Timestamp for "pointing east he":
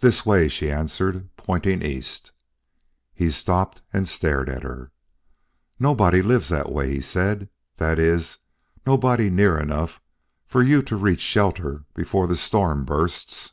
1.36-3.30